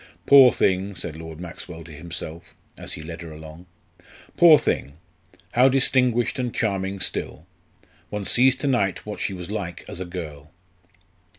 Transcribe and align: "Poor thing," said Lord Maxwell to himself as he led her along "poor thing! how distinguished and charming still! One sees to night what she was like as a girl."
"Poor 0.25 0.51
thing," 0.51 0.95
said 0.95 1.15
Lord 1.15 1.39
Maxwell 1.39 1.83
to 1.83 1.91
himself 1.91 2.55
as 2.75 2.93
he 2.93 3.03
led 3.03 3.21
her 3.21 3.31
along 3.31 3.67
"poor 4.35 4.57
thing! 4.57 4.93
how 5.51 5.69
distinguished 5.69 6.39
and 6.39 6.51
charming 6.55 6.99
still! 6.99 7.45
One 8.09 8.25
sees 8.25 8.55
to 8.55 8.67
night 8.67 9.05
what 9.05 9.19
she 9.19 9.33
was 9.35 9.51
like 9.51 9.85
as 9.87 9.99
a 9.99 10.05
girl." 10.05 10.49